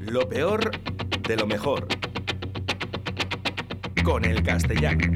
[0.00, 0.70] Lo peor
[1.28, 1.86] de lo mejor.
[4.02, 5.12] Con el castellano.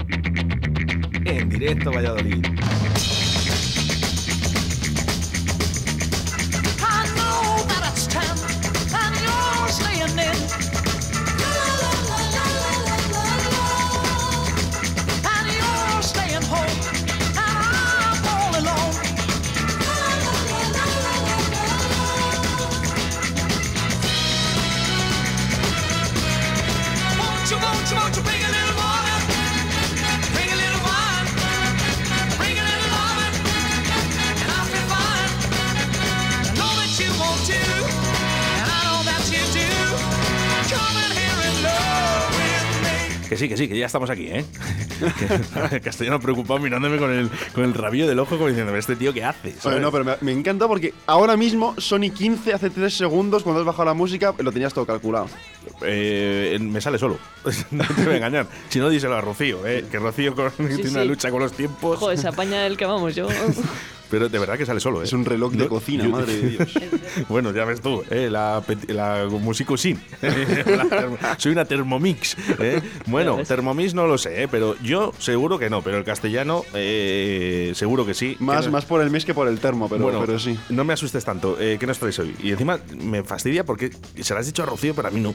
[1.25, 2.54] En directo Valladolid.
[43.35, 44.45] Que sí, que sí, que ya estamos aquí, ¿eh?
[45.83, 49.25] Castellano preocupado mirándome con el, con el rabillo del ojo como diciendo, ¿este tío qué
[49.25, 49.57] hace?
[49.65, 53.59] Bueno, no, pero me, me encanta porque ahora mismo Sony 15 hace 3 segundos cuando
[53.61, 55.27] has bajado la música lo tenías todo calculado.
[55.83, 57.19] Eh, me sale solo.
[57.73, 58.47] no te voy a engañar.
[58.69, 59.85] Si no, díselo a Rocío, ¿eh?
[59.91, 61.99] Que Rocío con- tiene una lucha con los tiempos.
[61.99, 63.27] Joder, se apaña el que vamos, yo.
[64.11, 65.05] Pero de verdad que sale solo, ¿eh?
[65.05, 66.73] Es un reloj de No, cocina, yo- madre de Dios.
[67.29, 68.29] Bueno, ya ves tú, ¿eh?
[68.31, 70.01] la, la músico sin.
[70.23, 72.37] La termo- soy una Thermomix.
[72.61, 72.81] ¿eh?
[73.07, 73.39] Bueno.
[73.47, 74.49] Thermomix no lo sé, ¿eh?
[74.49, 78.37] pero yo seguro que no, pero el castellano eh, seguro que sí.
[78.41, 80.59] Más, Que no- más por el mes que por el termo, pero, bueno, pero sí.
[80.69, 81.57] No me asustes tanto.
[81.61, 82.35] Eh, ¿Qué nos traes hoy?
[82.43, 85.35] Y encima me fastidia porque se lo has dicho a Rocío, pero a mí no.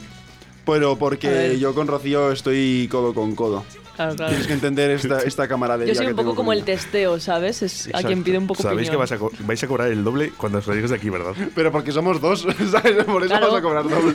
[0.66, 3.64] Pero porque yo con Rocío estoy codo con codo.
[4.00, 4.30] Claro, claro.
[4.30, 6.58] Tienes que entender esta, esta camaradería Yo soy que un poco tengo como con el
[6.62, 6.66] ella.
[6.66, 7.60] testeo, ¿sabes?
[7.62, 8.06] Es a Exacto.
[8.06, 9.00] quien pide un poco Sabéis que opinión.
[9.00, 11.34] vas a co- vais a cobrar el doble cuando os salgáis de aquí, ¿verdad?
[11.54, 13.04] Pero porque somos dos, ¿sabes?
[13.04, 13.48] Por eso Claro.
[13.48, 14.14] vas a cobrar doble.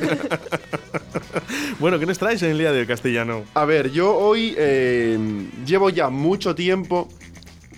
[1.80, 3.44] bueno, ¿qué nos traes en el día del castellano?
[3.54, 5.18] A ver, yo hoy eh,
[5.66, 7.08] llevo ya mucho tiempo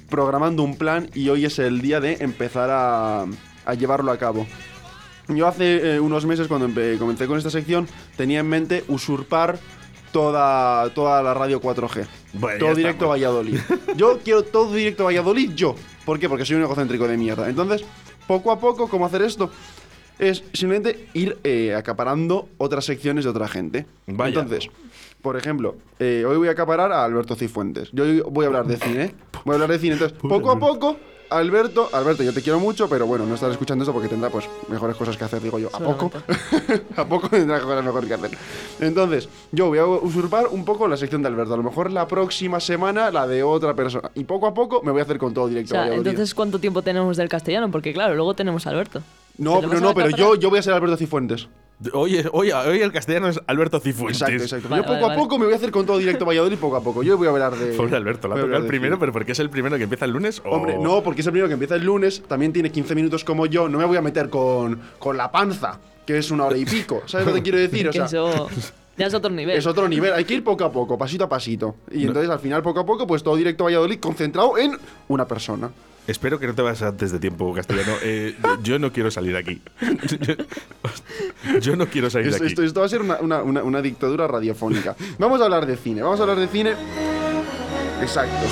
[0.09, 3.25] programando un plan y hoy es el día de empezar a,
[3.65, 4.47] a llevarlo a cabo.
[5.27, 9.59] Yo hace eh, unos meses cuando empe- comencé con esta sección tenía en mente usurpar
[10.11, 12.07] toda, toda la radio 4G.
[12.33, 13.11] Bueno, todo directo estamos.
[13.11, 13.59] Valladolid.
[13.95, 15.75] Yo quiero todo directo Valladolid, yo.
[16.05, 16.29] ¿Por qué?
[16.29, 17.49] Porque soy un egocéntrico de mierda.
[17.49, 17.83] Entonces,
[18.27, 19.49] poco a poco, ¿cómo hacer esto?
[20.19, 23.85] Es simplemente ir eh, acaparando otras secciones de otra gente.
[24.07, 24.41] Vaya.
[24.41, 24.69] Entonces,
[25.21, 27.89] por ejemplo, eh, hoy voy a acaparar a Alberto Cifuentes.
[27.91, 29.15] Yo hoy voy a hablar de cine.
[29.45, 29.93] Voy a hablar de cine.
[29.93, 30.97] Entonces, poco a poco,
[31.29, 34.47] Alberto, Alberto, yo te quiero mucho, pero bueno, no estarás escuchando esto porque tendrá pues
[34.69, 35.69] mejores cosas que hacer, digo yo.
[35.73, 36.11] ¿A poco?
[36.95, 38.31] a poco tendrá cosas mejor que hacer.
[38.79, 41.53] Entonces, yo voy a usurpar un poco la sección de Alberto.
[41.53, 44.09] A lo mejor la próxima semana la de otra persona.
[44.15, 45.71] Y poco a poco me voy a hacer con todo O directo.
[45.71, 46.07] sea, Valladolid.
[46.07, 47.69] entonces, ¿cuánto tiempo tenemos del castellano?
[47.71, 49.01] Porque, claro, luego tenemos a Alberto.
[49.37, 51.47] no, ¿Te lo no, pero yo, yo voy a ser Alberto Cifuentes.
[51.93, 54.19] Hoy, hoy, hoy el castellano es Alberto Cifuentes.
[54.19, 54.67] Exacto, exacto.
[54.69, 55.19] Vale, yo poco vale, a vale.
[55.21, 57.03] poco me voy a hacer con todo directo Valladolid poco a poco.
[57.03, 57.73] Yo voy a hablar de.
[57.73, 58.99] Pobre Alberto, la voy ha a tocado hablar el de primero, cine.
[58.99, 60.41] pero porque es el primero que empieza el lunes.
[60.43, 63.23] o- Hombre, no, porque es el primero que empieza el lunes, también tiene 15 minutos
[63.23, 66.57] como yo, no me voy a meter con, con la panza, que es una hora
[66.57, 67.03] y pico.
[67.05, 67.87] ¿Sabes lo que quiero decir?
[67.87, 68.49] O sea, eso
[68.97, 69.55] ya es otro nivel.
[69.55, 71.75] es otro nivel, hay que ir poco a poco, pasito a pasito.
[71.91, 74.75] Y entonces al final, poco a poco, pues todo directo Valladolid concentrado en
[75.09, 75.69] una persona.
[76.07, 77.91] Espero que no te vayas antes de tiempo, castellano.
[78.01, 78.33] Eh,
[78.63, 79.61] yo no quiero salir de aquí.
[81.61, 82.53] yo no quiero salir de Esto, aquí.
[82.53, 84.95] esto- esto va a ser una, una- una- una dictadura radiofónica.
[85.19, 86.73] Vamos a hablar de cine, vamos a hablar de cine.
[88.01, 88.45] Exacto.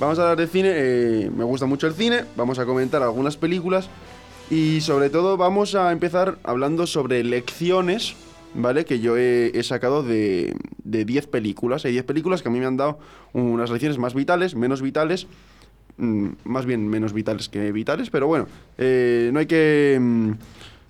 [0.00, 3.36] Vamos a hablar de cine, eh, me gusta mucho el cine, vamos a comentar algunas
[3.36, 3.88] películas
[4.48, 8.14] y sobre todo vamos a empezar hablando sobre lecciones,
[8.54, 8.84] ¿vale?
[8.84, 10.54] Que yo he, he sacado de,
[10.84, 11.84] de 10 películas.
[11.84, 13.00] Hay 10 películas que a mí me han dado
[13.32, 15.26] unas lecciones más vitales, menos vitales,
[15.98, 18.46] más bien menos vitales que vitales, pero bueno,
[18.78, 20.30] eh, no hay que mm,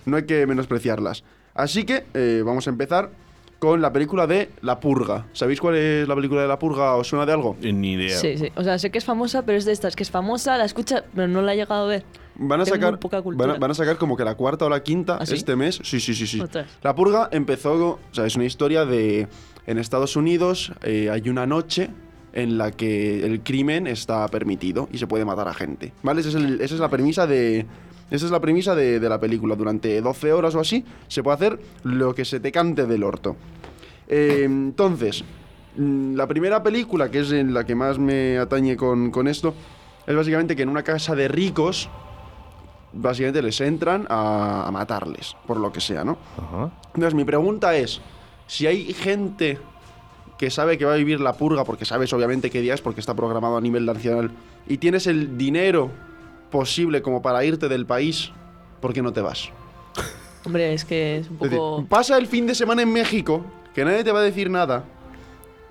[0.07, 1.25] no hay que menospreciarlas.
[1.55, 3.11] Así que eh, vamos a empezar
[3.59, 5.27] con la película de La Purga.
[5.33, 6.95] ¿Sabéis cuál es la película de La Purga?
[6.95, 7.57] ¿Os suena de algo?
[7.61, 8.17] Eh, Ni idea.
[8.17, 8.53] Sí, sí.
[8.55, 11.03] O sea, sé que es famosa, pero es de estas que es famosa, la escucha,
[11.15, 12.05] pero no la he llegado a ver.
[12.37, 13.55] Van a Tengo sacar poca van cultura.
[13.55, 15.35] a, van a sacar como que la cuarta o la quinta ¿Ah, sí?
[15.35, 15.81] este mes.
[15.83, 16.41] Sí, sí, sí, sí.
[16.83, 19.27] La Purga empezó, o sea, es una historia de
[19.67, 21.91] en Estados Unidos eh, hay una noche
[22.33, 25.93] en la que el crimen está permitido y se puede matar a gente.
[26.03, 26.21] ¿Vale?
[26.21, 27.67] Esa es, el- esa es la premisa de
[28.11, 29.55] esa es la premisa de, de la película.
[29.55, 33.37] Durante 12 horas o así se puede hacer lo que se te cante del orto.
[34.09, 35.25] Eh, entonces,
[35.77, 39.53] mm, la primera película, que es en la que más me atañe con, con esto,
[40.07, 41.91] es básicamente que en una casa de ricos,
[42.95, 46.17] básicamente les entran a, a matarles, por lo que sea, ¿no?
[46.39, 46.71] Ajá.
[46.95, 48.01] Entonces, mi pregunta es,
[48.47, 49.59] si hay gente
[50.39, 53.01] que sabe que va a vivir la purga, porque sabes obviamente qué día es, porque
[53.01, 54.31] está programado a nivel nacional,
[54.67, 55.91] y tienes el dinero
[56.51, 58.31] posible como para irte del país,
[58.81, 59.51] ¿por qué no te vas?
[60.45, 61.87] Hombre, es que es un Es decir, poco.
[61.89, 63.45] pasa el fin de semana en México,
[63.75, 64.85] que nadie te va a decir nada,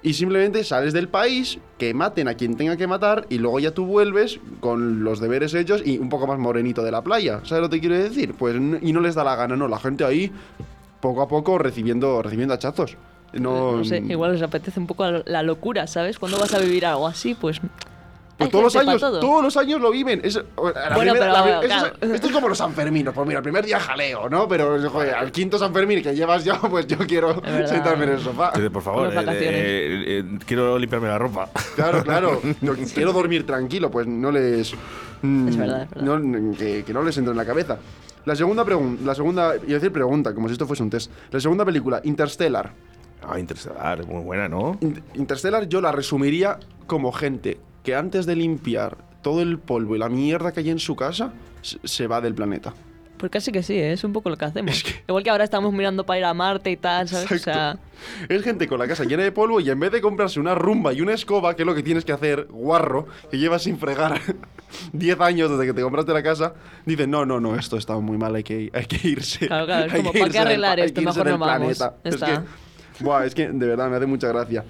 [0.04, 3.72] y simplemente sales del país, que maten a quien tenga que matar y luego ya
[3.72, 7.42] tú vuelves con los deberes hechos y un poco más morenito de la playa.
[7.44, 8.34] ¿Sabes lo que quiero decir?
[8.34, 10.31] Pues y no les da la gana, no, la gente ahí
[11.02, 12.96] poco a poco recibiendo recibiendo hachazos.
[13.33, 16.18] No, No sé, igual les apetece un poco la locura, ¿sabes?
[16.18, 17.35] ¿Cuándo vas a vivir algo así?
[17.35, 17.59] Pues.
[18.38, 19.19] Pues todos los años, todo.
[19.19, 20.21] todos los años lo viven.
[20.24, 20.74] Es, la Bueno,
[21.12, 21.85] primera- pero, la claro.
[21.88, 23.12] esto, es, esto es como los Sanferminos.
[23.12, 24.47] Pues mira, el primer día jaleo, ¿no?
[24.47, 28.51] Pero joder, al quinto Sanfermín que llevas yo, pues yo quiero sentarme en el sofá.
[28.53, 29.41] Dice, por favor, vacaciones.
[29.41, 31.50] eh, eh, eh, quiero limpiarme la ropa.
[31.75, 32.39] Claro, claro.
[32.62, 34.71] No, quiero dormir tranquilo, pues no les.
[35.24, 36.19] mm, Es verdad, es verdad.
[36.19, 37.79] no- que, que no les entre en la cabeza.
[38.25, 41.09] La segunda pregunta, la segunda, iba a decir pregunta, como si esto fuese un test.
[41.31, 42.71] La segunda película, Interstellar.
[43.27, 44.77] Ah, Interstellar, muy buena, ¿no?
[44.81, 50.00] In- Interstellar yo la resumiría como gente que antes de limpiar todo el polvo y
[50.00, 52.74] la mierda que hay en su casa, se- va del planeta.
[53.18, 53.94] Pues casi que sí, ¿eh?
[53.94, 54.83] es un poco lo que hacemos.
[55.07, 57.31] Igual que ahora estamos mirando para ir a Marte y tal, ¿sabes?
[57.31, 57.79] O sea,
[58.29, 60.94] Es gente con la casa llena de polvo y en vez de comprarse una rumba
[60.94, 64.21] y una escoba, que es lo que tienes que hacer, guarro, que llevas sin fregar
[64.94, 66.53] 10 años desde que te compraste la casa,
[66.85, 69.47] dicen, no, no, no, esto está muy mal, hay que, hay que irse.
[69.47, 71.00] Claro, claro, es Hay como, que ¿para qué arreglar esto?
[71.01, 71.57] que Mejor no vamos.
[71.57, 71.95] planeta".
[72.03, 72.25] Ya Es está.
[72.27, 72.67] que,
[73.00, 74.64] buah, es que de verdad me hace mucha gracia.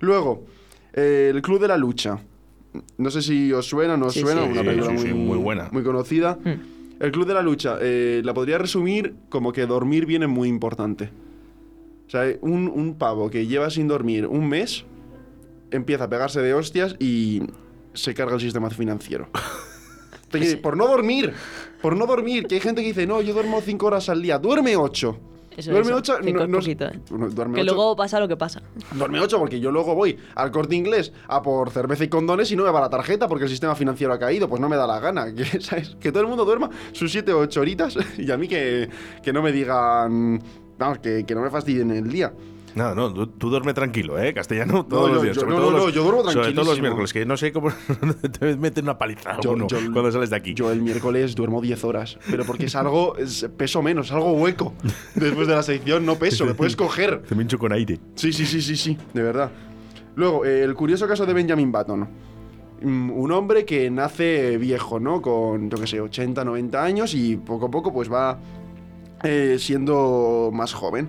[0.00, 0.44] Luego,
[0.92, 2.18] eh, el Club de la Lucha.
[2.98, 4.50] No sé si os suena o no os Sí, suena, sí.
[4.50, 5.68] una Sí, película sí, muy, sí, muy buena.
[5.72, 6.38] muy conocida.
[6.44, 7.02] Mm.
[7.02, 10.48] El Club de la Lucha, eh, la podría resumir como que dormir bien es muy
[10.48, 11.10] importante.
[12.06, 14.84] O sea, un, un pavo que lleva sin dormir un mes
[15.70, 17.42] empieza a pegarse de hostias y
[17.94, 19.28] se carga el sistema financiero.
[20.30, 21.32] Te- por no dormir,
[21.82, 24.38] por no dormir, que hay gente que dice, no, yo duermo cinco horas al día,
[24.38, 25.18] duerme ocho.
[25.56, 27.00] Eso, duerme eso, ocho, cinco no, es no- poquito, ¿eh?
[27.08, 28.62] duerme que luego pasa lo que pasa.
[28.94, 32.56] Duerme 8 porque yo luego voy al corte inglés a por cerveza y condones y
[32.56, 34.48] no me va la tarjeta porque el sistema financiero ha caído.
[34.48, 35.26] Pues no me da la gana.
[35.34, 35.96] Que, ¿sabes?
[36.00, 38.88] que todo el mundo duerma sus 7 o 8 horitas y a mí que,
[39.22, 40.42] que no me digan.
[40.78, 42.32] Vamos, que, que no me fastidien el día.
[42.74, 44.32] No, no, tú, tú duerme tranquilo, ¿eh?
[44.32, 45.34] Castellano, todos los días.
[45.36, 47.36] yo- sobre no, todo no, los- no, yo duermo Sobre todo los miércoles, que no
[47.36, 47.70] sé cómo
[48.38, 49.54] te meten una paliza Yo-
[49.92, 50.54] cuando sales de aquí.
[50.54, 53.16] Yo el miércoles duermo 10 horas, pero porque es algo.
[53.16, 54.72] es- peso menos, algo hueco.
[55.14, 57.22] Después de la sección no peso, me puedes coger.
[57.28, 57.98] Te me hincho con aire.
[58.14, 59.50] Sí, sí, sí, sí, sí, de verdad.
[60.16, 62.08] Luego, eh, el curioso caso de Benjamin Button.
[62.82, 65.20] Mm, Un hombre que nace viejo, ¿no?
[65.20, 68.38] Con, yo qué sé, 80, 90 años y poco a poco pues va
[69.22, 71.08] eh, siendo más joven.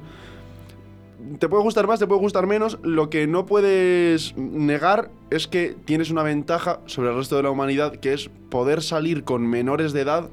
[1.40, 2.78] Te puede gustar más, te puede gustar menos.
[2.84, 7.52] Lo que no puedes negar es que tienes una ventaja sobre el resto de la
[7.52, 10.30] humanidad, que es poder salir con menores de edad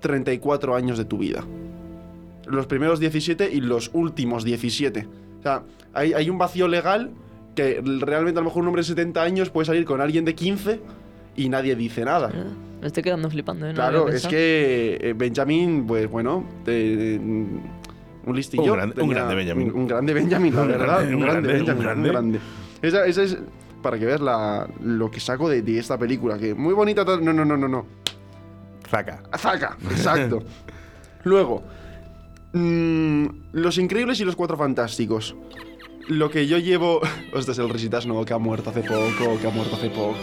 [0.00, 1.44] 34 años de tu vida.
[2.46, 5.06] Los primeros 17 y los últimos 17.
[5.38, 7.10] O sea, hay, hay un vacío legal
[7.54, 10.34] que realmente a lo mejor un hombre de 70 años puede salir con alguien de
[10.34, 10.80] 15
[11.36, 12.30] y nadie dice nada.
[12.80, 13.70] Me estoy quedando flipando, ¿eh?
[13.70, 17.20] No Claro, es que eh, Benjamin, pues bueno, te-
[18.30, 18.72] un listillo.
[18.72, 19.70] Un grande- un grande Benjamin.
[19.74, 21.06] Un, un grande Benjamin, la verdad.
[21.08, 22.08] un un grande Benjamin, un grande.
[22.08, 22.40] grande.
[22.82, 23.38] Esa, esa es
[23.82, 27.04] para que veas la, lo que saco de, de esta película, que muy bonita.
[27.04, 27.86] No, no, no, no, no.
[28.88, 29.22] Zaca.
[29.36, 30.42] Zaca, exacto.
[31.24, 31.62] Luego,
[32.52, 35.34] mm, Los Increíbles y los Cuatro Fantásticos.
[36.08, 37.00] Lo que yo llevo.
[37.34, 40.16] Este es el risitas nuevo que ha muerto hace poco, que ha muerto hace poco.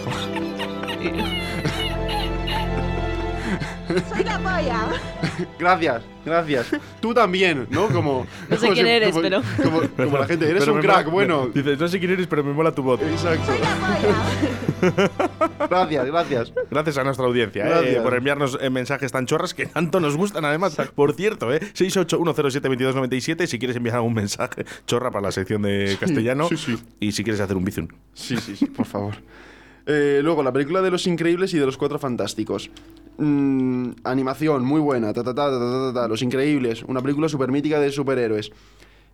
[4.13, 4.87] Soy la polla.
[5.59, 6.67] Gracias, gracias.
[7.01, 7.87] Tú también, ¿no?
[7.87, 8.25] Como.
[8.49, 11.05] No sé como quién eres, como- pero- Como, como la gente, eres Pero un crack,
[11.07, 11.47] mola- bueno.
[11.53, 13.01] Dices, no sé quién eres, pero me mola tu voz.
[13.01, 13.45] Exacto.
[13.45, 15.67] Soy la polla.
[15.69, 16.53] Gracias, gracias.
[16.69, 17.99] Gracias a nuestra audiencia, ¿eh?
[18.01, 20.75] Por enviarnos eh, mensajes tan chorras que tanto nos gustan, además.
[20.95, 21.59] Por cierto, ¿eh?
[21.73, 26.47] 681072297 si quieres enviar algún mensaje chorra para la sección de castellano.
[26.49, 26.77] sí, sí.
[26.99, 27.87] Y si quieres hacer un bizum.
[28.13, 29.15] Sí, sí, sí, por favor.
[29.87, 32.69] Eh, luego, la película de Los Increíbles y de Los Cuatro Fantásticos.
[33.17, 35.13] Mm, animación, muy buena.
[35.13, 36.07] Ta, ta, ta.
[36.07, 38.51] Los Increíbles, una película súper mítica de superhéroes.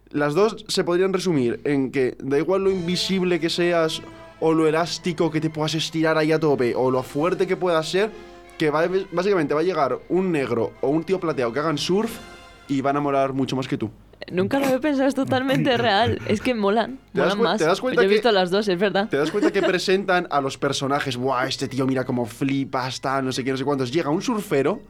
[0.10, 4.01] Las dos se podrían resumir en que da igual lo invisible que seas
[4.39, 7.89] o lo elástico que te puedas estirar ahí a tope o lo fuerte que puedas
[7.89, 8.12] ser,
[8.58, 12.20] que básicamente va a llegar un negro o un tío plateado que hagan surf
[12.67, 13.89] y van a morar mucho más que tú.
[14.31, 16.19] Nunca lo había pensado, es totalmente real.
[16.27, 17.59] Es que molan, ¿Te das molan más.
[17.59, 19.09] te das cuenta Yo he que- visto las dos, es verdad.
[19.09, 21.17] ¿Te das cuenta que presentan a los personajes?
[21.17, 23.91] Buah, este tío mira cómo flipa, está, no sé qué, no sé cuántos.
[23.91, 24.81] Llega un surfero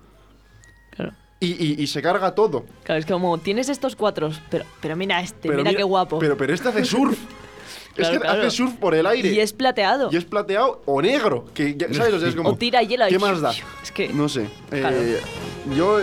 [0.91, 1.13] Claro.
[1.39, 2.65] y, y- y se carga todo.
[2.83, 6.19] Claro, es como, tienes estos cuatro, pero, pero mira este, Pero mira, qué guapo.
[6.19, 7.17] Pero, pero este hace surf.
[7.97, 8.41] es que claro.
[8.41, 9.29] hace surf por el aire.
[9.33, 10.09] y es plateado.
[10.11, 11.45] Y es plateado o negro.
[11.53, 12.13] Que, ¿Sabes?
[12.13, 13.05] O sea, es como, O tira hielo.
[13.07, 13.51] ¿Qué más da?
[13.83, 14.09] Es que...
[14.09, 14.47] No sé.
[14.71, 15.19] Eh,
[15.75, 15.99] yo.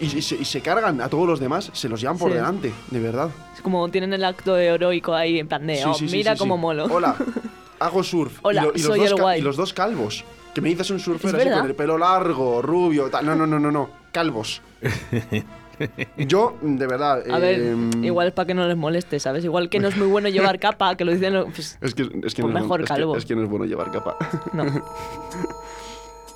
[0.00, 2.36] Y, y se, y se cargan a todos los demás, se los llevan por Sí.
[2.36, 3.30] delante, de verdad.
[3.54, 6.56] Es como tienen el acto heroico ahí, en plan de, oh, sí, sí, mira cómo
[6.56, 6.84] molo.
[6.84, 7.16] Hola,
[7.80, 8.38] hago surf.
[8.42, 9.40] Hola, y, lo- soy los el guay.
[9.40, 10.24] y los dos calvos.
[10.54, 13.26] Que me dices un surfer así con el pelo largo, rubio, tal.
[13.26, 13.90] No, no, no, no, no.
[14.12, 14.62] calvos.
[16.16, 17.22] Yo, de verdad.
[17.30, 19.44] A ver, em, igual es para que no les moleste, ¿sabes?
[19.44, 21.34] Igual que no es muy bueno llevar capa, que lo dicen.
[21.54, 23.16] Pues, Es que, es que Pues no mejor es que- calvo.
[23.16, 24.16] es que no es bueno llevar capa.
[24.52, 24.64] no.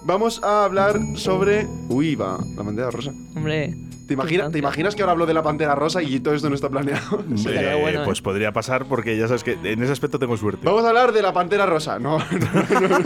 [0.05, 1.67] Vamos a hablar sobre.
[1.89, 3.13] Uy, va, la pantera rosa.
[3.37, 3.75] Hombre.
[4.07, 6.55] ¿Te, imagina- ¿Te imaginas que ahora hablo de la pantera rosa y todo esto no
[6.57, 7.25] está planeado?
[7.37, 8.23] Sí, Eh, bueno, pues ¿eh?
[8.23, 10.67] podría pasar porque ya sabes que en ese aspecto tengo suerte.
[10.67, 11.99] Vamos a hablar de la pantera rosa.
[12.01, 12.19] No,
[12.73, 12.99] no, no.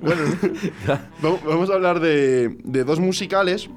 [0.00, 3.70] bueno, vamos- a hablar de, de dos musicales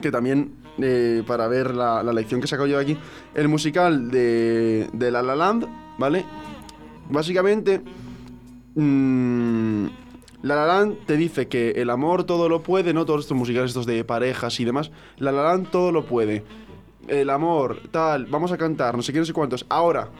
[0.00, 2.98] que también, eh, para ver la, la lección que saco yo de aquí,
[3.34, 5.66] el musical de, de La La Land,
[5.98, 6.24] ¿vale?
[7.10, 7.80] Básicamente,
[8.76, 9.86] mm,
[10.42, 13.04] La La Land te dice que el amor todo lo puede, ¿no?
[13.04, 14.90] Todos estos musicales estos de parejas y demás.
[15.16, 16.44] La La Land todo lo puede.
[17.08, 19.64] El amor, tal, vamos a cantar, no sé qué, no sé cuántos.
[19.68, 20.10] Ahora,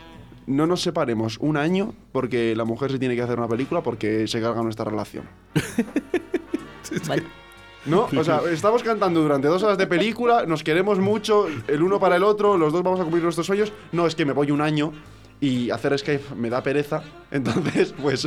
[0.46, 4.26] no nos separemos un año porque la mujer se tiene que hacer una película porque
[4.26, 5.24] se carga nuestra relación.
[7.08, 7.22] Vale.
[7.86, 8.08] ¿No?
[8.16, 12.16] O sea, estamos cantando durante dos horas de película, nos queremos mucho, el uno para
[12.16, 13.72] el otro, los dos vamos a cumplir nuestros sueños.
[13.92, 14.92] No, es que me voy un año
[15.40, 18.26] y hacer Skype me da pereza, entonces pues,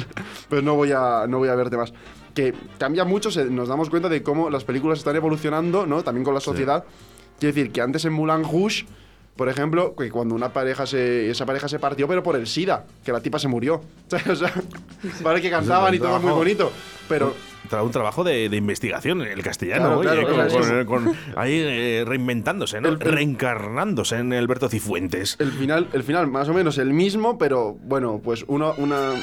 [0.49, 1.93] pues no, voy a, no voy a verte más.
[2.33, 6.03] Que cambia mucho, se- nos damos cuenta de cómo las películas están evolucionando, ¿no?
[6.03, 6.85] También con la sociedad.
[7.39, 8.85] Quiero decir, que antes en Moulin Rouge,
[9.41, 12.83] por ejemplo, que cuando una pareja se, esa pareja se partió, pero por el SIDA,
[13.03, 13.81] que la tipa se murió.
[14.29, 14.53] O sea,
[15.23, 16.71] vale que cantaban y todo muy bonito,
[17.09, 17.33] pero...
[17.81, 21.53] Un trabajo de, de investigación en el castellano, Claro, oye, claro, con- con- con- ahí
[21.59, 22.89] eh, reinventándose, ¿no?
[22.89, 25.37] El- Reencarnándose en Alberto Cifuentes.
[25.39, 29.13] El final, el final más o menos el mismo, pero bueno, pues uno, una...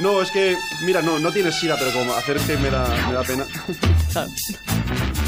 [0.00, 0.56] No, es que,
[0.86, 3.44] mira, no, no tienes sida, pero como hacer es que me da, me da pena.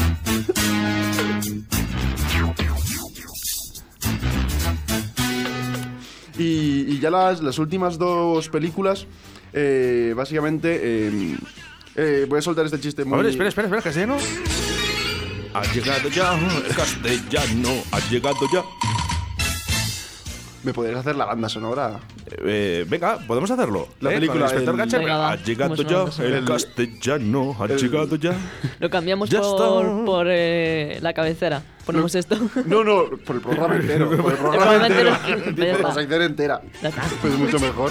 [6.38, 9.07] Y, y ya las, las últimas dos películas,
[9.53, 11.37] eh, básicamente, eh,
[11.95, 13.14] eh, voy a soltar este chiste muy...
[13.14, 14.17] A ver, espera, espera, espera, castellano.
[15.55, 18.64] Ha llegado ya, el castellano, ha llegado ya.
[20.64, 22.00] ¿Me podrías hacer la banda sonora?
[22.42, 23.87] Eh, venga, podemos hacerlo.
[24.00, 24.14] La ¿eh?
[24.14, 24.99] película, Con el inspector el- Gadget.
[25.00, 28.33] Venga, va, Ha llegado ¿cómo es ya, el El- castellano, ha el- llegado ya.
[28.80, 30.04] Lo cambiamos Ya por, está.
[30.06, 31.62] por eh, la cabecera.
[31.85, 32.37] Ponemos esto.
[32.66, 34.06] No, no, por el programa entero.
[34.09, 35.11] Por el programa programa entero.
[35.11, 35.54] entero.
[35.54, 35.88] Por Ya está.
[35.88, 36.62] la sección entera.
[36.83, 37.02] Ya está.
[37.21, 37.90] Pues mucho mejor.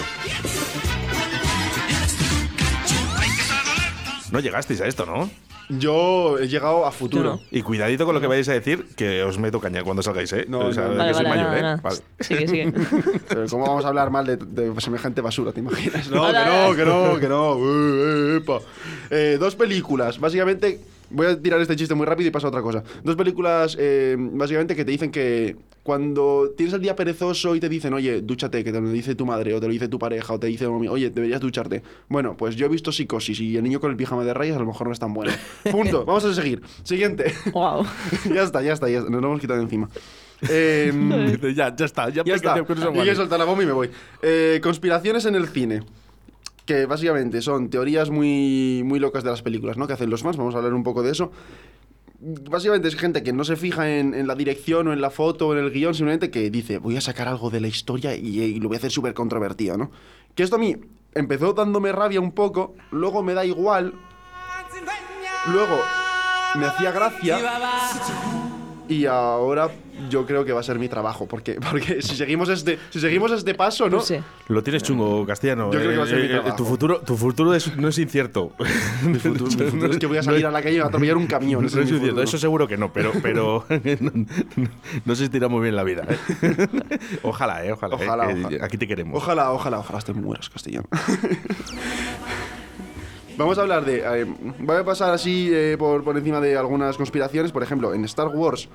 [4.32, 5.30] No llegasteis a esto, ¿no?
[5.70, 7.24] Yo he llegado a futuro.
[7.24, 7.41] No.
[7.51, 10.46] Y cuidadito con lo que vayáis a decir, que os meto caña cuando salgáis, ¿eh?
[10.48, 11.03] No, O sea, no, que no.
[11.03, 11.79] Vale, soy vale, mayor, nada, ¿eh?
[11.82, 11.98] Vale.
[12.20, 12.74] Sigue, sigue.
[13.27, 16.10] Pero ¿Cómo vamos a hablar mal de, de semejante basura, te imaginas?
[16.10, 17.53] No, que no, que no, que no.
[17.63, 18.60] Eh, eh, epa.
[19.10, 20.79] Eh, dos películas, básicamente.
[21.10, 22.84] Voy a tirar este chiste muy rápido y paso a otra cosa.
[23.03, 27.68] Dos películas, eh, básicamente, que te dicen que cuando tienes el día perezoso y te
[27.68, 30.34] dicen, oye, dúchate, que te lo dice tu madre, o te lo dice tu pareja,
[30.34, 31.84] o te dice, oye, deberías ducharte.
[32.08, 34.60] Bueno, pues yo he visto psicosis y el niño con el pijama de rayas a
[34.60, 35.34] lo mejor no es tan bueno.
[35.72, 36.06] Punto.
[36.06, 36.62] Vamos a seguir.
[36.84, 37.34] Siguiente.
[37.52, 37.86] Wow.
[38.34, 39.10] ya está, ya está, ya está.
[39.10, 39.90] Nos lo hemos quitado de encima.
[40.42, 42.63] Dice, ya, ya está, ya, ya está.
[42.63, 43.10] con eso Y vale.
[43.10, 43.90] que soltar la bomba y me voy.
[44.22, 45.84] Eh, conspiraciones en el cine.
[46.66, 49.86] Que básicamente son teorías muy, muy locas de las películas, ¿no?
[49.86, 50.38] Que hacen los fans.
[50.38, 51.32] Vamos a hablar un poco de eso.
[52.50, 55.53] Básicamente es gente que no se fija en, la dirección o en la foto o
[55.53, 58.60] en el guion, simplemente que dice, voy a sacar algo de la historia y, y
[58.60, 59.92] lo voy a hacer súper controvertido, ¿no?
[60.34, 60.75] Que esto a mí
[61.13, 63.94] empezó dándome rabia un poco, luego me da igual,
[65.48, 65.77] luego
[66.56, 68.43] me hacía gracia
[68.90, 69.70] y ahora
[70.10, 73.32] yo creo que va a ser mi trabajo, porque, porque si, seguimos este, si seguimos
[73.32, 73.98] este paso, ¿no?
[73.98, 74.22] No sé.
[74.48, 75.72] Lo tienes chungo, castellano.
[75.72, 76.56] Yo creo que va a ser mi Eh, eh, trabajo.
[76.56, 78.52] tu futuro, tu futuro es- no es incierto.
[79.06, 81.18] Mi futuro, mi futuro es que voy a salir a la calle y a atropellar
[81.18, 81.62] un camión.
[81.62, 83.66] No es incierto, eso seguro que no, pero, pero
[84.00, 84.12] no,
[85.06, 86.04] no- se estira muy bien la vida.
[86.10, 86.68] ¿eh?
[87.24, 87.72] Ojalá, ¿eh?
[87.74, 87.96] Ojalá.
[87.96, 88.00] ¿eh?
[88.06, 88.66] Ojalá, Que ojalá.
[88.66, 89.16] Aquí te queremos.
[89.22, 90.88] Ojalá, ojalá, ojalá te mueras, castellano.
[93.38, 94.04] Vamos a hablar de.
[94.06, 94.25] eh,
[94.60, 97.52] voy a pasar así eh, por, por encima de algunas conspiraciones.
[97.52, 98.70] Por ejemplo, en Star Wars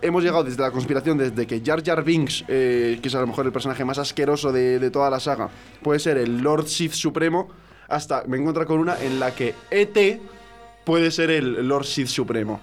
[0.00, 3.26] hemos llegado desde la conspiración, desde que Jar Jar Binks, eh, que es a lo
[3.26, 5.50] mejor el personaje más asqueroso de, de toda la saga,
[5.82, 7.48] puede ser el Lord Sith Supremo,
[7.88, 10.20] hasta me encuentro con una en la que ET
[10.84, 12.60] puede ser el Lord Sith Supremo.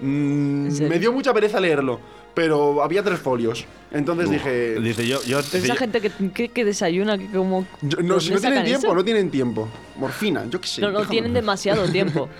[0.00, 2.00] Mm, me dio mucha pereza leerlo,
[2.34, 3.64] pero había tres folios.
[3.92, 4.78] Entonces dije.
[4.80, 7.66] Dice yo, yo Pero dice esa yo- gente que, que, que desayuna, que como.
[7.82, 8.94] Yo- no, ¿dónde si no tienen tiempo, eso?
[8.94, 9.68] no tienen tiempo.
[9.96, 10.80] Morfina, yo qué sé.
[10.80, 11.10] No, no déjame.
[11.12, 12.28] tienen demasiado tiempo.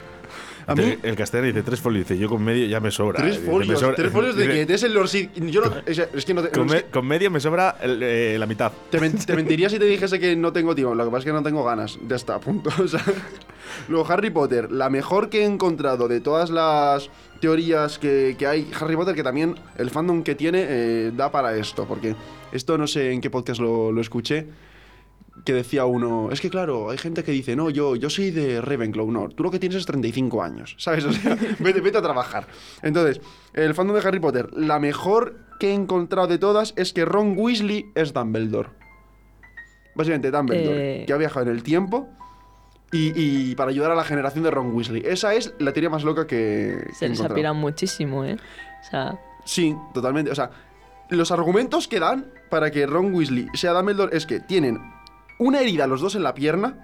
[0.67, 3.19] A mí, el castellano dice tres folios, dice yo con medio ya me sobra.
[3.21, 3.81] tres Dice, me folios.
[3.81, 5.09] sobra- Tres folios de dice, que es el Lord.
[5.51, 7.77] Yo no, es, es que no te, Con, es me- que con medio me sobra
[7.83, 8.71] el- eh, la mitad.
[8.89, 10.95] te, men- te mentiría si te dijese que no tengo tiempo.
[10.95, 11.99] Lo que pasa es que no tengo ganas.
[12.07, 12.71] Ya está, punto.
[12.81, 13.03] O sea,
[13.89, 14.71] luego, Harry Potter.
[14.71, 18.71] La mejor que he encontrado de todas las teorías que, que hay.
[18.81, 21.87] Harry Potter, que también el fandom que tiene eh, da para esto.
[21.87, 22.15] Porque
[22.53, 24.47] esto no sé en qué podcast lo, lo escuché.
[25.45, 28.61] que decía uno, es que claro, hay gente que dice, no, yo, yo soy de
[28.61, 31.05] Ravenclaw, no, tú lo que tienes es 35 años, ¿sabes?
[31.07, 32.47] O sea, vete, vete a trabajar.
[32.83, 33.23] Entonces,
[33.55, 37.35] el fandom de Harry Potter, la mejor que he encontrado de todas es que Ron
[37.39, 38.69] Weasley es Dumbledore.
[39.95, 41.07] Básicamente Dumbledore, Eh.
[41.07, 42.09] que ha viajado en el tiempo
[42.93, 43.13] y,
[43.51, 45.03] y para ayudar a la generación de Ron Weasley.
[45.07, 48.37] Esa es la teoría más loca que Se les apiran muchísimo, ¿eh?
[48.37, 50.31] O sea, Sí, totalmente.
[50.31, 50.51] O sea,
[51.09, 54.79] los argumentos que dan para que Ron Weasley sea Dumbledore es que tienen
[55.39, 56.79] una herida los dos en la pierna,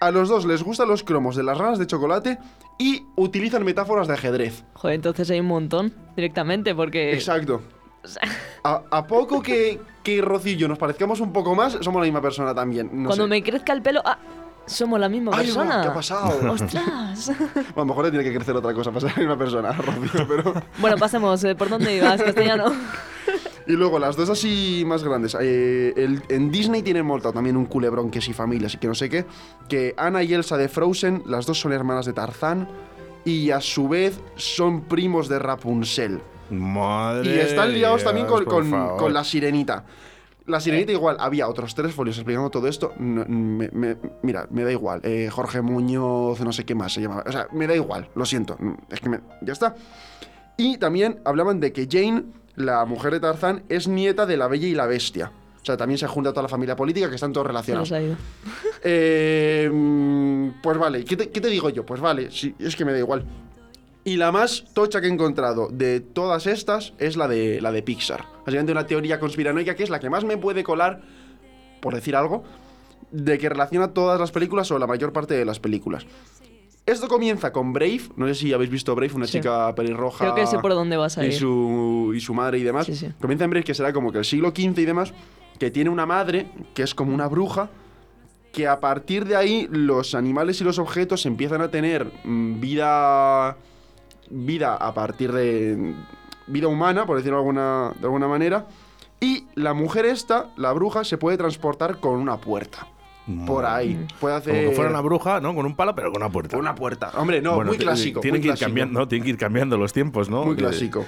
[0.00, 2.38] a los dos les gustan los cromos de las ranas de chocolate
[2.78, 4.64] y utilizan metáforas de ajedrez.
[4.74, 7.12] joder, entonces hay un montón directamente porque...
[7.12, 7.62] Exacto.
[8.64, 12.04] A, a poco que, que Rocío y yo nos parezcamos un poco más, somos la
[12.06, 12.88] misma persona también.
[12.92, 13.28] No Cuando sé.
[13.30, 14.02] me crezca el pelo...
[14.04, 14.18] ¡Ah!
[14.68, 15.80] Somos la misma Ay, persona.
[15.82, 16.50] ¿qué ha pasado?
[16.52, 17.32] ¡Ostras!
[17.54, 19.72] Bueno, a lo mejor le tiene que crecer otra cosa para ser la misma persona,
[19.78, 20.54] Rocío, pero...
[20.78, 21.42] bueno, pasemos.
[21.44, 22.72] eh, ¿Por dónde ibas, castellano?
[23.66, 25.36] Y luego las dos así más grandes.
[25.40, 28.94] eh, el- en Disney tienen montado también un culebrón que sí familias y que no
[28.94, 29.26] sé qué.
[29.68, 32.68] Que Anna y Elsa de Frozen, las dos son hermanas de Tarzán.
[33.24, 36.22] Y a su vez son primos de Rapunzel.
[36.50, 39.84] Madre Y están liados también con, con la sirenita.
[40.48, 42.92] La sirenita igual, había otros tres folios explicando todo esto.
[42.98, 45.00] No, me- me- mira, me da igual.
[45.04, 47.22] Eh, Jorge Muñoz, no sé qué más se llamaba.
[47.26, 48.56] O sea, me da igual, lo siento.
[48.90, 49.74] Es que me- ya está.
[50.56, 52.24] Y también hablaban de que Jane,
[52.56, 55.30] la mujer de Tarzán, es nieta de la Bella y la Bestia.
[55.60, 57.88] O sea, también se junta toda la familia política que están todos relacionados.
[58.82, 59.70] Eh,
[60.62, 61.84] pues vale, ¿Qué te, qué te digo yo?
[61.84, 63.24] Pues vale, sí, es que me da igual.
[64.08, 67.82] Y la más tocha que he encontrado de todas estas es la de, la de
[67.82, 68.24] Pixar.
[68.46, 71.02] Básicamente una teoría conspiranoica que es la que más me puede colar,
[71.82, 72.42] por decir algo,
[73.10, 76.06] de que relaciona todas las películas o la mayor parte de las películas.
[76.86, 79.32] Esto comienza con Brave, no sé si habéis visto Brave, una Sí.
[79.32, 80.24] chica pelirroja.
[80.24, 81.34] Creo que sé por dónde vas a y ir.
[81.34, 82.86] su, y su madre y demás.
[82.86, 83.08] Sí, sí.
[83.20, 85.12] Comienza en Brave, que será como que el siglo XV y demás,
[85.58, 87.68] que tiene una madre que es como una bruja,
[88.54, 93.58] que a partir de ahí los animales y los objetos empiezan a tener mm, vida
[94.30, 95.94] vida a partir de
[96.46, 98.66] vida humana, por decirlo de alguna, de alguna manera,
[99.20, 102.86] y la mujer esta, la bruja, se puede transportar con una puerta.
[103.46, 104.06] Por ahí.
[104.20, 105.54] Puede hacer Como que fuera una bruja, ¿no?
[105.54, 106.52] Con un palo, pero con una puerta.
[106.52, 107.10] con una puerta.
[107.16, 108.20] Hombre, no, Bueno, muy clásico.
[108.20, 110.44] Tienen muy que ir cambiando, tienen que ir cambiando los tiempos, ¿no?
[110.46, 111.04] Muy Eh, clásico.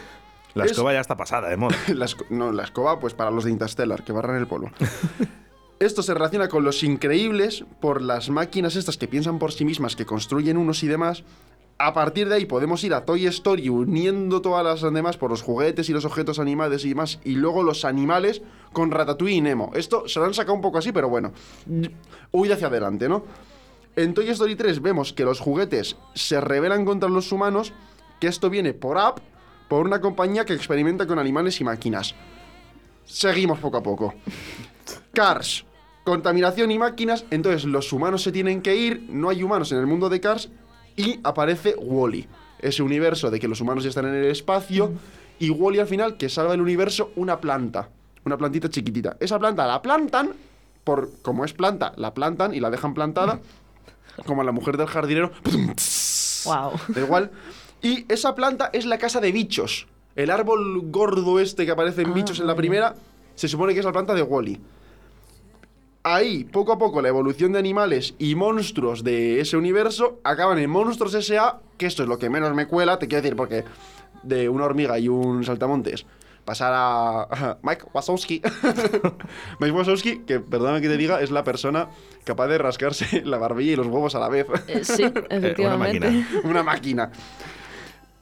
[0.52, 1.74] La Es- escoba ya está pasada de moda.
[1.94, 4.70] La, no, la escoba, pues para los de Interstellar, que barran el polvo.
[5.78, 9.96] Esto se relaciona con los increíbles por las máquinas estas que piensan por sí mismas,
[9.96, 11.24] que construyen unos y demás.
[11.82, 15.40] A partir de ahí podemos ir a Toy Story uniendo todas las demás por los
[15.40, 17.20] juguetes y los objetos animados y demás.
[17.24, 18.42] Y luego los animales
[18.74, 19.70] con Ratatouille y Nemo.
[19.74, 21.32] Esto se lo han sacado un poco así, pero bueno.
[22.32, 23.24] Huye hacia adelante, ¿no?
[23.96, 27.72] En Toy Story 3 vemos que los juguetes se rebelan contra los humanos,
[28.20, 29.20] que esto viene por app,
[29.70, 32.14] por una compañía que experimenta con animales y máquinas.
[33.06, 34.12] Seguimos poco a poco.
[35.14, 35.64] Cars,
[36.04, 39.86] contaminación y máquinas, entonces los humanos se tienen que ir, no hay humanos en el
[39.86, 40.50] mundo de Cars
[41.00, 42.26] y aparece Wally.
[42.58, 44.92] Ese universo de que los humanos ya están en el espacio
[45.38, 47.88] y Wally al final que salva del universo una planta,
[48.24, 49.16] una plantita chiquitita.
[49.18, 50.32] Esa planta la plantan,
[50.84, 53.40] por como es planta, la plantan y la dejan plantada,
[54.26, 55.32] como la mujer del jardinero.
[56.44, 56.72] Wow.
[56.88, 57.30] Da igual.
[57.82, 59.86] Y esa planta es la casa de bichos.
[60.16, 62.94] El árbol gordo este que aparece en Ah, bichos en la primera,
[63.34, 64.60] se supone que es la planta de Wally.
[66.02, 70.70] Ahí, poco a poco, la evolución de animales y monstruos de ese universo acaban en
[70.70, 73.64] Monstruos S.A., que esto es lo que menos me cuela, te quiero decir, porque
[74.22, 76.06] de una hormiga y un saltamontes
[76.44, 78.42] pasar a Mike Wazowski.
[79.60, 81.88] Mike Wazowski, que perdóname que te diga, es la persona
[82.24, 84.46] capaz de rascarse la barbilla y los huevos a la vez.
[84.66, 86.00] Eh, sí, efectivamente.
[86.00, 86.28] máquina.
[86.44, 87.10] una máquina.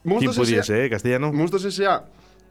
[0.03, 0.91] ¿Quién pudiese, eh?
[0.91, 1.33] Castellano.
[1.33, 2.05] Monstruos S.A.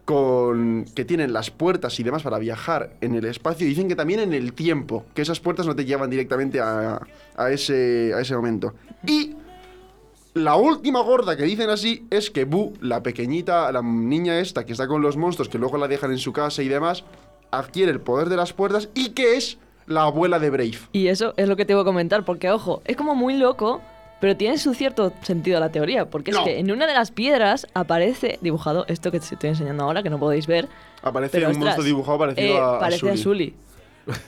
[0.08, 4.22] con que tienen las puertas y demás para viajar en el espacio dicen que también
[4.22, 8.34] en el tiempo, que esas puertas no te llevan directamente a, a ese, a ese
[8.34, 8.74] momento.
[9.06, 9.36] Y
[10.34, 14.72] la última gorda que dicen así es que Boo, la pequeñita, la niña esta que
[14.72, 17.04] está con los monstruos que luego la dejan en su casa y demás,
[17.52, 20.80] adquiere el poder de las puertas y que es la abuela de Brave.
[20.94, 23.82] Y eso es lo que te iba a comentar, porque ojo, es como muy loco,
[24.20, 26.40] pero tiene su cierto sentido la teoría, porque No.
[26.40, 30.02] es que en una de las piedras aparece dibujado esto que te estoy enseñando ahora,
[30.04, 30.68] que no podéis ver.
[31.04, 33.24] Aparece pero, un monstruo dibujado parecido eh, a, a parece a Sully.
[33.24, 33.56] Sully.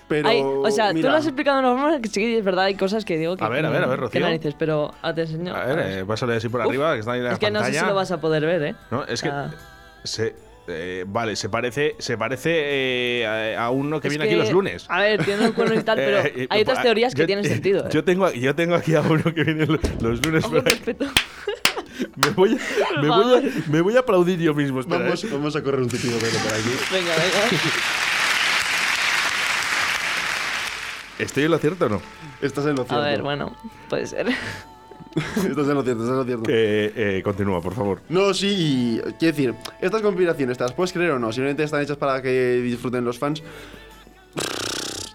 [0.10, 3.06] Pero, Hay- o sea, tú lo has explicado normal, que sí, es verdad, hay cosas
[3.06, 3.44] que digo que.
[3.46, 4.20] A ver, a ver, a ver, Rocío.
[4.20, 5.56] narices, pero ahora te enseño.
[5.56, 7.50] A ver, eh, pásale así por Uf, arriba, que está ahí en la es que
[7.50, 8.76] no sé si lo vas a poder ver, ¿eh?
[8.92, 9.32] No, es que.
[10.04, 10.36] Se,
[10.70, 12.52] eh, vale, se parece, se parece
[13.22, 14.86] eh, a, a uno que es viene aquí los lunes.
[14.90, 17.22] A ver, tiene los cuernos y tal, pero Eh, eh, hay otras pues, teorías que
[17.22, 17.86] yo- tienen sentido.
[17.86, 17.90] ¿eh?
[17.92, 20.44] Yo tengo, yo tengo aquí a uno que viene lo- los lunes.
[20.46, 21.06] Ojo, pero respeto.
[22.16, 24.80] me, voy a, me, voy a, me voy a aplaudir yo mismo.
[24.80, 25.28] espera, Vamos, eh.
[25.32, 26.70] vamos a correr un tupido velo por aquí.
[26.92, 27.60] Venga, venga.
[31.20, 32.02] ¿Estoy en lo cierto o no?
[32.42, 33.04] Estás en lo A cierto.
[33.04, 33.54] ver, bueno,
[33.90, 34.28] puede ser.
[35.16, 36.44] Estás en lo cierto, estás en lo cierto.
[36.44, 38.02] Que, eh, continúa, por favor.
[38.10, 41.32] No, sí, quiero decir, estas conspiraciones, ¿te las puedes creer o no?
[41.32, 43.42] Simplemente están hechas para que disfruten los fans.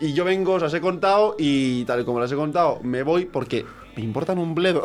[0.00, 3.02] Y yo vengo, os las he contado y tal y como las he contado, me
[3.02, 3.64] voy porque
[3.96, 4.82] me importan un bledo.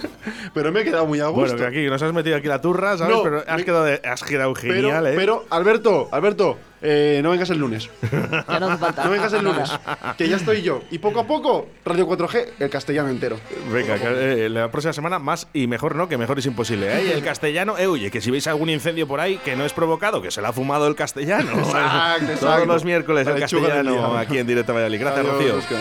[0.54, 1.40] Pero me he quedado muy a gusto.
[1.56, 3.16] Bueno, que aquí nos has metido aquí la turra, ¿sabes?
[3.16, 5.12] No, pero has me- quedado, de- has quedado pero, genial, ¿eh?
[5.14, 7.90] pero, Alberto, Alberto, eh, no vengas el lunes.
[8.48, 9.04] Ya no hace falta.
[9.04, 9.70] No vengas el lunes.
[10.16, 10.82] Que ya estoy yo.
[10.90, 13.38] Y poco a poco, Radio 4G, el castellano entero.
[13.70, 16.88] Venga, eh, la próxima semana más y mejor no, que mejor es imposible.
[16.98, 17.04] ¿eh?
[17.08, 19.72] Y el castellano, eh, oye, que si veis algún incendio por ahí que no es
[19.74, 21.52] provocado, que se lo ha fumado el castellano.
[21.58, 22.66] Exacto, Todos exacto.
[22.66, 24.16] los miércoles La el castellano diablo.
[24.18, 25.00] aquí en Directo Valladolid.
[25.00, 25.76] Gracias, Adiós, Rocío.